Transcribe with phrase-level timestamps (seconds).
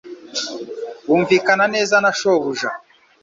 [1.07, 2.69] Wumvikana neza na shobuja?